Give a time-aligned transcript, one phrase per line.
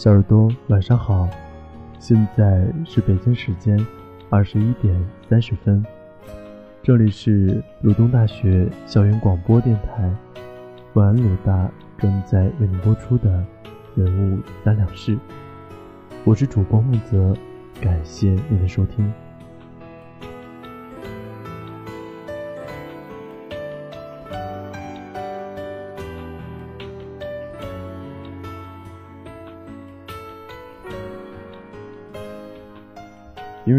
[0.00, 1.28] 小耳朵晚上好，
[1.98, 3.78] 现在是北京时间
[4.30, 4.98] 二十一点
[5.28, 5.84] 三十分，
[6.82, 10.10] 这里是鲁东大学校园广播电台，
[10.94, 13.44] 晚安鲁大正在为您播出的
[13.94, 15.18] 人物三两事，
[16.24, 17.36] 我是主播木泽，
[17.78, 19.12] 感谢您的收听。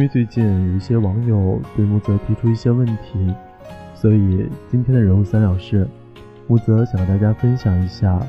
[0.01, 3.31] 因为最近有一些网友对木泽提出一些问题，
[3.93, 5.87] 所以今天的人物三了是，
[6.47, 8.19] 木泽想和大家分享一下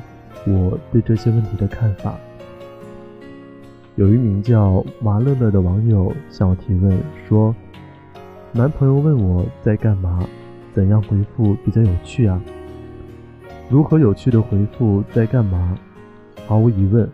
[0.45, 2.13] 我对这些问题的看法。
[3.95, 6.95] 有一名叫麻乐乐的网友向我提问
[7.27, 7.55] 说
[8.53, 10.23] ：“男朋友问我在干嘛，
[10.75, 12.39] 怎样回复比较有趣啊？
[13.67, 15.75] 如何有趣的回复在干嘛？
[16.45, 17.09] 毫无疑问，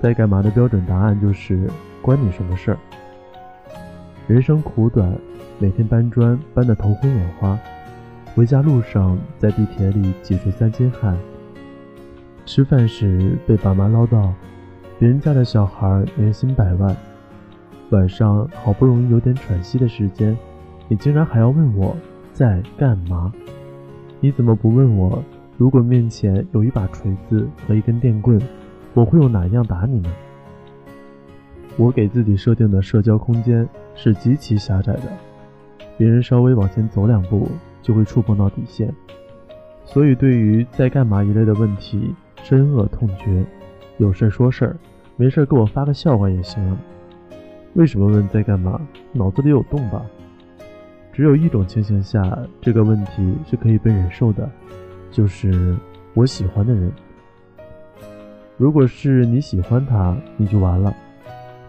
[0.00, 1.68] 在干嘛的标准答案就是
[2.00, 2.78] 关你什么事儿。”
[4.26, 5.16] 人生苦短，
[5.60, 7.56] 每天搬砖搬得头昏眼花，
[8.34, 11.16] 回家路上在地铁里挤出三斤汗。
[12.44, 14.32] 吃饭时被爸妈唠叨，
[14.98, 16.96] 别人家的小孩年薪百万。
[17.90, 20.36] 晚上好不容易有点喘息的时间，
[20.88, 21.96] 你竟然还要问我
[22.32, 23.32] 在干嘛？
[24.18, 25.22] 你怎么不问我，
[25.56, 28.40] 如果面前有一把锤子和一根电棍，
[28.92, 30.10] 我会用哪一样打你呢？
[31.76, 35.12] 我给自己设定的社交空间是极其狭窄的，
[35.96, 37.48] 别人稍微往前走两步
[37.82, 38.94] 就会触碰到底线，
[39.84, 43.44] 所以对于在干嘛一类的问题深恶痛绝。
[43.98, 44.76] 有事说事儿，
[45.16, 46.76] 没事给我发个笑话也行。
[47.72, 48.80] 为什么问在干嘛？
[49.12, 50.04] 脑子里有洞吧？
[51.12, 54.48] 只有一种情形下这个问题是可以被忍受的，
[55.10, 55.74] 就是
[56.12, 56.92] 我喜欢的人。
[58.58, 60.94] 如果是你喜欢他，你就完了。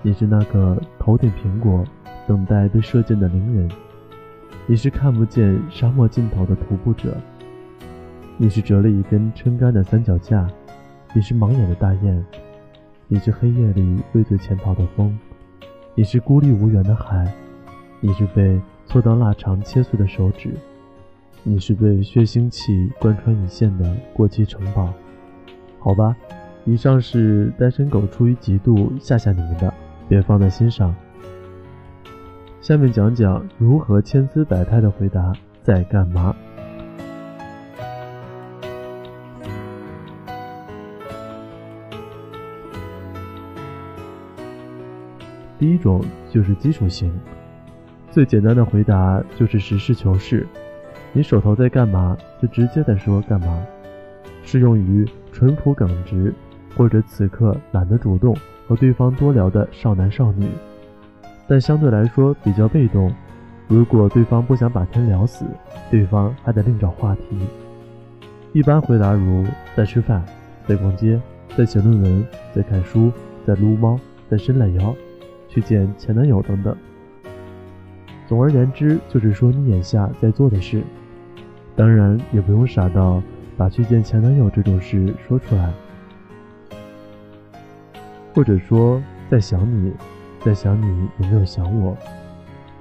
[0.02, 1.84] 你是那个头顶苹果，
[2.28, 3.70] 等待被射箭的灵人；
[4.66, 7.12] 你是看不见沙漠尽头的徒步者；
[8.36, 10.46] 你是折了一根撑杆的三脚架；
[11.14, 12.22] 你是盲眼的大雁；
[13.08, 15.10] 你是黑夜里畏罪潜逃的风；
[15.96, 17.26] 你是孤立无援的海；
[18.02, 20.50] 你是被搓到腊肠切碎的手指；
[21.44, 24.94] 你是被血腥气贯穿一线的过期城堡。
[25.80, 26.14] 好吧，
[26.66, 29.74] 以上是单身狗出于嫉妒吓吓你们的。
[30.10, 30.94] 别放在心上。
[32.68, 35.32] 下面讲讲如何千姿百态的回答
[35.64, 36.36] 在干嘛。
[45.58, 47.10] 第一种就是基础型，
[48.12, 50.46] 最简单的回答就是实事求是。
[51.14, 53.66] 你手头在干嘛，就直接的说干嘛，
[54.44, 56.34] 适用于淳朴耿直
[56.76, 58.36] 或者此刻懒得主动。
[58.68, 60.46] 和对方多聊的少男少女，
[61.48, 63.14] 但相对来说比较被动。
[63.68, 65.46] 如果对方不想把天聊死，
[65.90, 67.40] 对方还得另找话题。
[68.54, 70.24] 一般回答如在吃饭、
[70.66, 71.20] 在逛街、
[71.56, 73.12] 在写论文、在看书、
[73.46, 74.00] 在撸猫、
[74.30, 74.96] 在伸懒腰、
[75.48, 76.76] 去见前男友等等。
[78.28, 80.82] 总而言之，就是说你眼下在做的事。
[81.76, 83.22] 当然，也不用傻到
[83.56, 85.72] 把去见前男友这种事说出来。
[88.34, 89.94] 或者说，在想你，
[90.48, 91.94] 在想你有没有想我，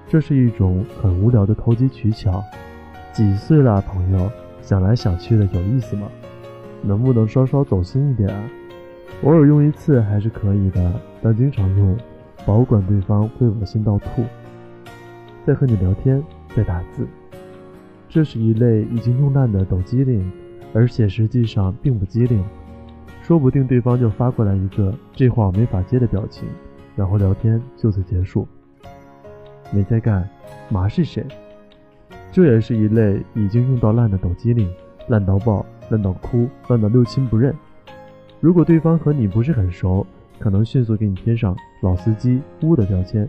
[0.06, 2.40] 这是一种很无聊的投机取巧。
[3.12, 4.30] 几岁了，朋友？
[4.62, 6.06] 想来想去的有意思吗？
[6.80, 8.40] 能不能稍稍走心一点啊？
[9.24, 11.98] 偶尔用一次还是可以的，但经常用，
[12.46, 14.22] 保管对方会恶心到吐。
[15.44, 16.22] 在和你聊天，
[16.54, 17.04] 在打字，
[18.08, 20.30] 这是一类已经用烂的抖机灵，
[20.72, 22.44] 而且实际上并不机灵。
[23.22, 26.46] 说不定对方就发过来一个这话我没法接的表情，
[26.96, 28.48] 然后聊天就此结束。
[29.70, 30.28] 没在干，
[30.68, 31.24] 麻是谁？
[32.32, 34.68] 这也是一类已经用到烂的抖机灵，
[35.06, 37.54] 烂到爆，烂到哭，烂到六亲不认。
[38.40, 40.04] 如果对方和你不是很熟，
[40.40, 43.28] 可能迅速给你贴上老司机、污的标签。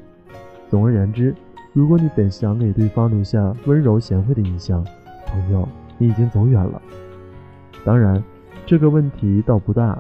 [0.70, 1.36] 总而言之，
[1.74, 4.84] 如果你本想给对方留下温柔贤惠的印象，
[5.28, 5.68] 朋友，
[6.00, 6.81] 你已经走远了。
[7.86, 8.24] 当然。
[8.66, 9.98] 这个问题倒不大，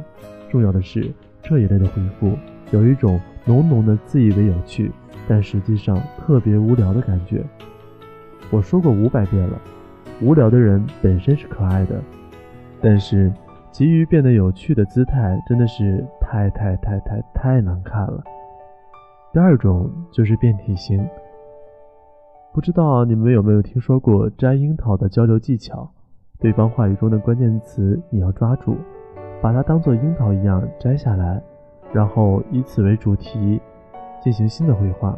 [0.49, 1.09] 重要的是
[1.41, 2.37] 这一类的回复
[2.71, 3.17] 有一种
[3.47, 4.91] 浓浓的自以为有趣，
[5.27, 7.43] 但实际上特别无聊的感觉。
[8.51, 9.59] 我说过五百遍了，
[10.21, 11.99] 无聊的人本身是可爱的，
[12.81, 13.31] 但是
[13.71, 18.23] 急于变得有趣的姿态真的是太太太太太难看了。
[19.33, 21.07] 第二种就是变体型，
[22.53, 25.89] 不知道你们有没有听说过摘樱桃的交流技巧？
[26.39, 28.77] 对方话语中的关键词你要抓住，
[29.41, 31.41] 把它当做樱桃一样摘下来，
[31.93, 33.59] 然后以此为主题
[34.21, 35.17] 进行新的绘画。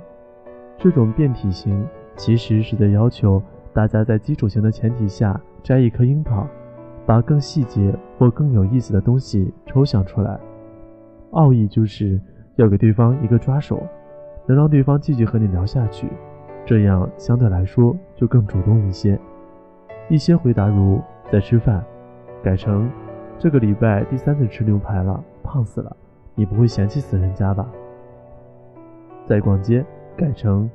[0.78, 1.86] 这种变体型
[2.16, 3.42] 其实是在要求
[3.74, 6.48] 大家在基础型的前提下摘一颗樱桃，
[7.06, 10.40] 把更细节或更有意思的东西抽象出来。
[11.32, 12.20] 奥义就是
[12.56, 13.84] 要给对方一个抓手，
[14.48, 16.08] 能让对方继续和你聊下去，
[16.66, 19.20] 这样相对来说就更主动一些。
[20.08, 21.02] 一些回答如
[21.32, 21.84] 在吃饭，
[22.42, 22.90] 改成
[23.38, 25.96] 这个礼拜第三次吃牛排了，胖死了，
[26.40, 27.68] 你不会嫌弃死人家吧？
[29.26, 29.86] 在逛街。
[30.16, 30.70] 改成，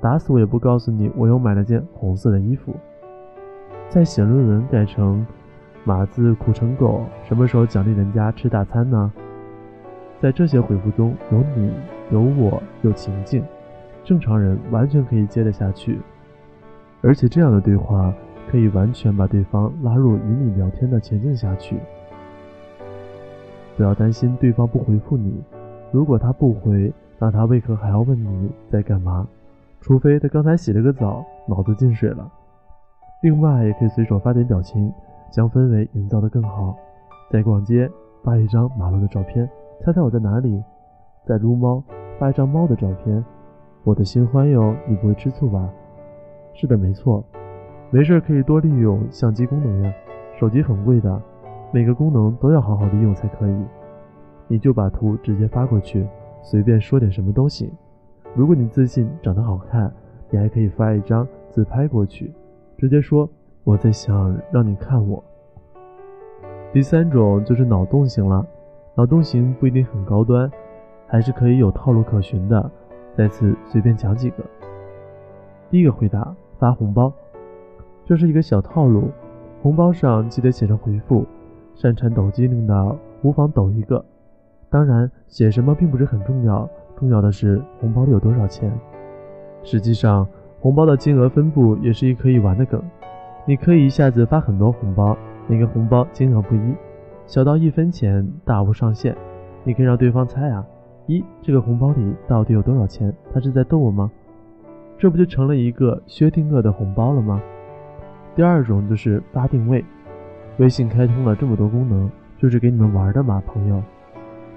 [0.00, 2.74] 打死我也不告诉你，我又买了件红色的衣服。
[3.90, 5.26] 在写论文改成，
[5.84, 9.12] 马字苦成狗，什么时候奖励人家吃大餐呢？
[10.20, 11.70] 在这些回复中有你，
[12.10, 13.44] 有我，有情境，
[14.02, 15.98] 正常人完全可以接得下去。
[17.02, 18.12] 而且这样的对话
[18.50, 21.78] 可以完全把对方拉入与你聊天的情境下去。
[23.76, 25.42] 不要担心对方不回复你，
[25.90, 26.92] 如果他不回。
[27.22, 29.28] 那他为何还要问你在干嘛？
[29.82, 32.26] 除非他刚才洗了个澡，脑子进水了。
[33.22, 34.90] 另外，也可以随手发点表情，
[35.30, 36.74] 将氛围营造得更好。
[37.30, 37.90] 在逛街
[38.24, 39.46] 发一张马路的照片，
[39.84, 40.64] 猜猜我在哪里？
[41.26, 41.84] 在撸猫，
[42.18, 43.22] 发一张猫的照片。
[43.84, 45.68] 我的新欢哟，你不会吃醋吧？
[46.54, 47.22] 是的，没错。
[47.90, 49.92] 没事可以多利用相机功能呀，
[50.38, 51.20] 手机很贵的，
[51.72, 53.64] 每个功能都要好好利用才可以。
[54.48, 56.06] 你就把图直接发过去。
[56.42, 57.70] 随便说点什么都行。
[58.34, 59.92] 如果你自信长得好看，
[60.30, 62.32] 你还可以发一张自拍过去，
[62.78, 63.28] 直接说
[63.62, 65.22] 我在想让你看我。
[66.72, 68.42] 第三种就是脑洞型了，
[68.94, 70.50] 脑洞型不一定很高端，
[71.06, 72.70] 还是可以有套路可循的。
[73.14, 74.42] 再次随便讲几个。
[75.68, 77.12] 第一个回答发红包，
[78.06, 79.10] 这是一个小套路，
[79.60, 81.26] 红包上记得写上回复，
[81.80, 84.04] 擅长抖机灵的无妨抖一个。
[84.68, 88.70] 当然，写什么并不是很重要，重要的是红包里有多少钱。
[89.62, 90.28] 实际上，
[90.60, 92.82] 红包的金额分布也是一可以玩的梗。
[93.46, 95.16] 你可以一下子发很多红包，
[95.48, 96.74] 每个红包金额不一，
[97.24, 99.16] 小到一分钱，大无上限。
[99.64, 100.62] 你可以让对方猜啊，
[101.06, 103.10] 一这个红包里到底有多少钱？
[103.32, 104.10] 他是在逗我吗？
[104.98, 107.40] 这不就成了一个薛定谔的红包了吗？
[108.36, 109.82] 第二种就是发定位，
[110.60, 113.82] 微信开通了这么多功能，就是给你们玩的嘛，朋友。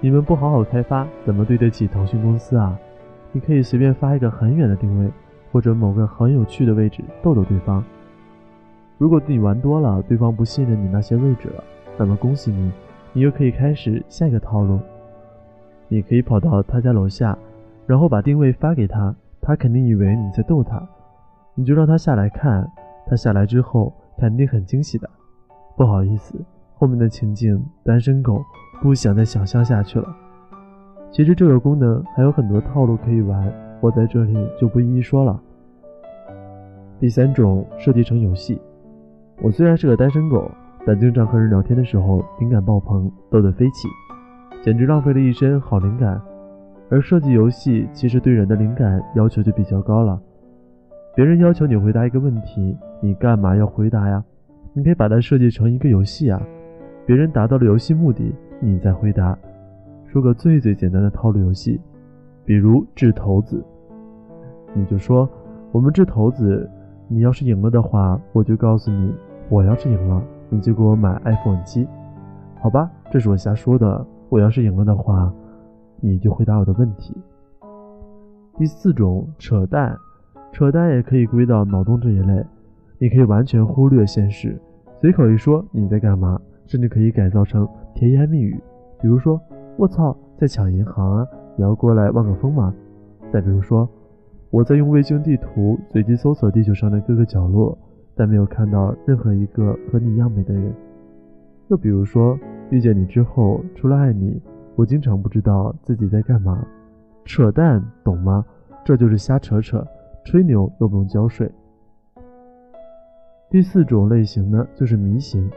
[0.02, 2.78] 你们不好好开发，怎么对得起腾讯公司啊？
[3.32, 5.10] 你可以随便发一个很远的定位，
[5.50, 7.82] 或者某个很有趣的位置逗逗对方。
[8.98, 11.64] 如果你玩多了，对方不信任你那些位置了，
[11.98, 12.70] 那么恭喜你，
[13.14, 14.82] 你又可以开始下一个套路。
[15.88, 17.38] 你可以跑到他家楼下，
[17.88, 20.86] 然后把定位发给他，他肯定以为你在逗他，
[21.56, 22.70] 你就让他下来看，
[23.08, 25.10] 他下来之后肯定很惊喜的。
[25.76, 26.36] 不好意思，
[26.76, 28.42] 后面的情境，单身狗。
[28.82, 30.14] 不想再想象下去了。
[31.10, 33.50] 其实这个功能还有很多套路可以玩，
[33.80, 35.40] 我在这里就不一一说了。
[37.00, 38.60] 第三种设计成游戏。
[39.42, 40.52] 我虽然是个单身狗，
[40.86, 43.88] 但经常和人聊天的时候灵感爆棚，逗得飞起，
[44.62, 46.22] 简直浪费了一身好灵感。
[46.90, 50.20] 而设计游戏其实对人的灵感要求就比较高了。
[51.16, 54.22] 别人要求你回答一个问题，你干嘛要回答呀？
[54.74, 56.42] 你可以把它设计成一个游戏啊。
[57.06, 58.34] 别人达到了游戏目的。
[58.66, 59.38] 你再回答，
[60.06, 61.78] 说个最最简单的套路游戏，
[62.46, 63.62] 比如掷骰子，
[64.74, 65.30] 你就说
[65.74, 66.70] 我们掷骰子，
[67.10, 69.14] 你要是赢了的话，我就告诉你，
[69.50, 71.86] 我要是赢了，你就给我买 iPhone 七，
[72.62, 72.90] 好吧？
[73.12, 74.06] 这是我瞎说的。
[74.30, 75.30] 我要是赢了的话，
[76.00, 77.14] 你就回答我的问题。
[78.58, 79.94] 第四种扯淡，
[80.54, 82.42] 扯淡也可以归到脑洞这一类，
[83.04, 84.58] 你可以完全忽略现实，
[85.02, 87.68] 随口一说你在干嘛，甚至可以改造成。
[87.94, 88.58] 甜言蜜语，
[89.02, 89.38] 比如说
[89.76, 92.74] “我操，在抢银行啊，你要过来望个风吗？”
[93.30, 93.86] 再比如说
[94.52, 97.78] “我在用卫星地图随机搜索地球上的各个角落，
[98.16, 100.74] 但没有看到任何一个和你一样美的人。”
[101.68, 102.40] 又比如说
[102.72, 104.42] “遇见你之后，除了爱你，
[104.78, 106.66] 我经常不知道自己在干嘛。”
[107.26, 108.46] 扯淡，懂吗？
[108.86, 109.86] 这就是瞎扯扯，
[110.24, 111.52] 吹牛又不用交税。
[113.54, 115.48] 第四种类型呢，就是迷型。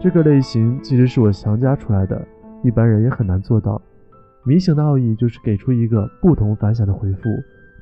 [0.00, 2.20] 这个类型其实是我强加出来的，
[2.64, 3.80] 一般人也很难做到。
[4.42, 7.20] 迷型的奥义就是给出一个不同凡响的回复，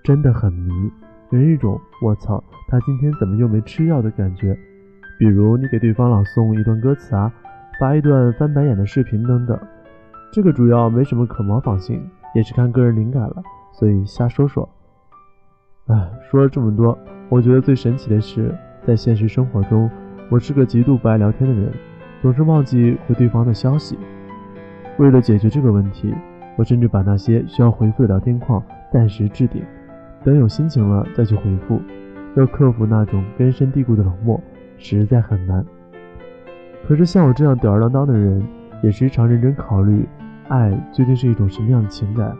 [0.02, 0.70] 真的很迷，
[1.30, 4.54] 给人一种“我操，他今天怎么又没吃药”的感觉。
[5.18, 7.32] 比如你给对方朗诵一段歌词啊，
[7.80, 9.58] 发一段翻白眼的视频等等。
[10.30, 13.42] 这个主要没什么可模仿性，也是看个人灵感了，
[13.72, 14.68] 所以瞎说说。
[15.86, 16.98] 哎，说了这么多，
[17.30, 18.54] 我觉得最神奇的是，
[18.86, 19.90] 在现实生活中，
[20.30, 21.72] 我是个极度不爱聊天的人。
[22.20, 23.98] 总是忘记回对方的消息。
[24.98, 26.14] 为了解决这个问题，
[26.56, 29.62] 我甚至把那些需要回复的聊天框暂时置顶，
[30.24, 31.80] 等有心情了再去回复。
[32.34, 34.40] 要克服那种根深蒂固的冷漠，
[34.78, 35.64] 实在很难。
[36.86, 38.42] 可是像我这样吊儿郎当的人，
[38.82, 40.06] 也时常认真考虑，
[40.48, 42.34] 爱究竟是一种什么样的情感。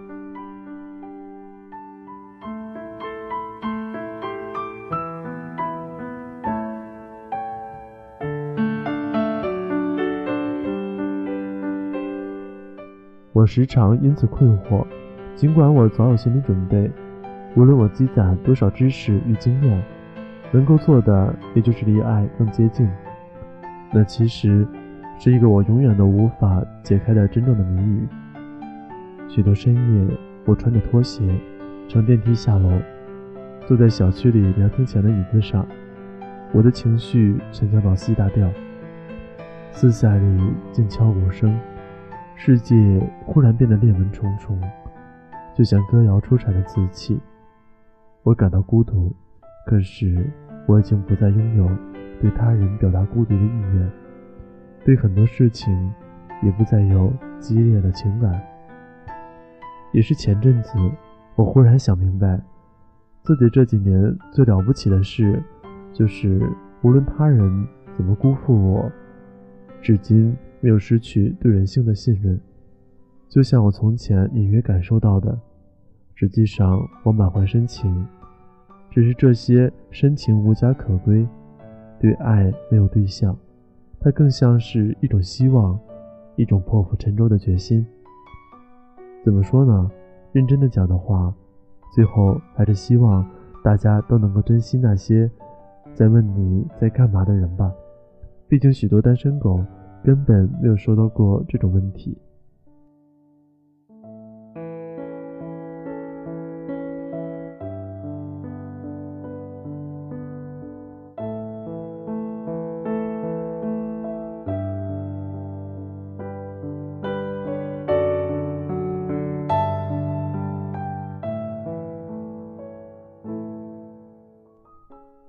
[13.34, 14.86] 我时常因此困惑，
[15.34, 16.88] 尽管我早有心理准备，
[17.56, 19.82] 无论我积攒多少知识与经验，
[20.52, 22.88] 能够做的也就是离爱更接近。
[23.92, 24.64] 那其实
[25.18, 28.08] 是一个我永远都无法解开的真正的谜语。
[29.28, 31.28] 许多深夜，我穿着拖鞋，
[31.88, 32.70] 乘电梯下楼，
[33.66, 35.66] 坐在小区里凉亭前的椅子上，
[36.52, 38.48] 我的情绪沉降到 C 大调，
[39.72, 41.52] 四下里静悄无声。
[42.36, 42.74] 世界
[43.24, 44.60] 忽然变得裂纹重重，
[45.54, 47.18] 就像歌谣出产的瓷器。
[48.22, 49.14] 我感到孤独，
[49.66, 50.26] 可是
[50.66, 51.68] 我已经不再拥有
[52.20, 53.90] 对他人表达孤独的意愿，
[54.84, 55.92] 对很多事情
[56.42, 58.42] 也不再有激烈的情感。
[59.92, 60.76] 也是前阵子，
[61.36, 62.40] 我忽然想明白，
[63.22, 65.40] 自己这几年最了不起的事，
[65.92, 66.46] 就是
[66.82, 68.90] 无论他人怎么辜负我，
[69.80, 70.36] 至今。
[70.64, 72.40] 没有失去对人性的信任，
[73.28, 75.38] 就像我从前隐约感受到的。
[76.14, 78.06] 实际上，我满怀深情，
[78.90, 81.28] 只是这些深情无家可归，
[82.00, 83.36] 对爱没有对象，
[84.00, 85.78] 它更像是一种希望，
[86.34, 87.86] 一种破釜沉舟的决心。
[89.22, 89.90] 怎么说呢？
[90.32, 91.30] 认真的讲的话，
[91.94, 93.22] 最后还是希望
[93.62, 95.30] 大家都能够珍惜那些
[95.92, 97.70] 在问你在干嘛的人吧。
[98.48, 99.62] 毕竟，许多单身狗。
[100.04, 102.14] 根本没有收到过这种问题。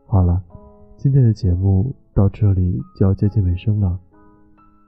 [0.06, 0.44] 好了，
[0.98, 3.98] 今天的节目到这里就要接近尾声了。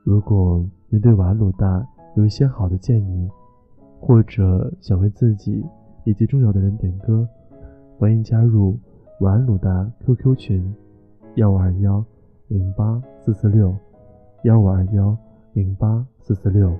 [0.07, 1.85] 如果您对瓦鲁大
[2.15, 3.29] 有一些好的建议，
[3.99, 5.61] 或者想为自己
[6.05, 7.27] 以及重要的人点歌，
[7.99, 8.79] 欢迎加入
[9.19, 10.73] 瓦鲁大 QQ 群：
[11.35, 12.01] 幺五二幺
[12.47, 13.75] 零八四四六
[14.45, 15.13] 幺五二幺
[15.51, 16.73] 零八四四六。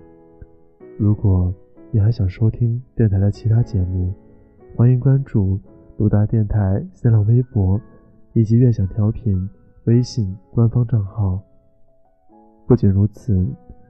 [0.97, 1.53] 如果
[1.91, 4.13] 你还想收听电台的其他节目，
[4.73, 5.59] 欢迎关注
[5.97, 7.77] 鲁大电台新浪微博
[8.31, 9.49] 以及悦享调频
[9.83, 11.43] 微信官方账号。
[12.67, 13.33] 不仅如此，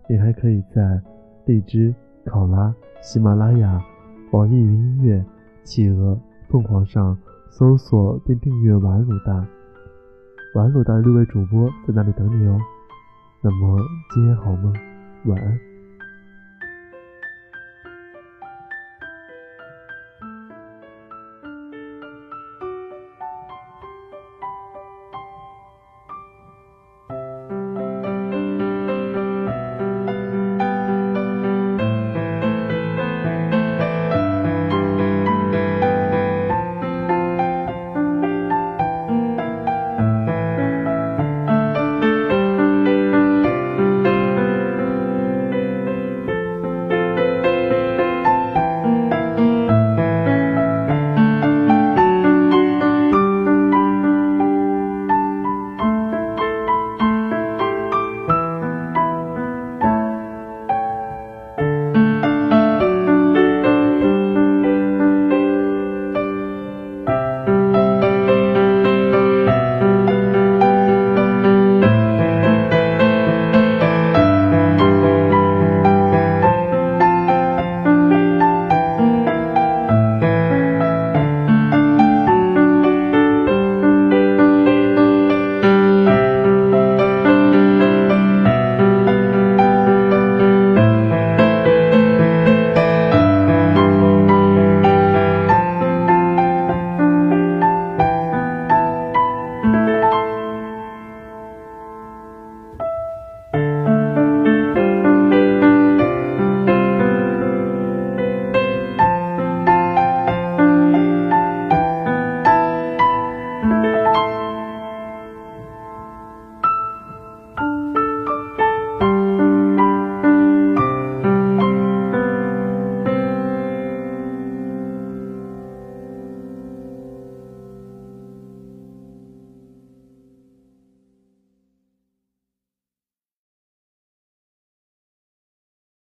[0.08, 1.02] 你还可以在
[1.46, 1.94] 荔枝、
[2.26, 3.84] 考拉、喜马拉雅、
[4.32, 5.26] 网易云音乐、
[5.64, 6.16] 企鹅、
[6.48, 7.18] 凤凰上
[7.50, 9.44] 搜索并订阅“玩鲁大”，
[10.54, 12.60] 玩鲁大六位主播在那里等你哦。
[13.42, 13.80] 那么
[14.14, 14.72] 今夜好梦，
[15.26, 15.67] 晚安。